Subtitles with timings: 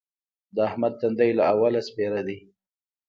[0.55, 2.37] د احمد تندی له اوله سپېره دی.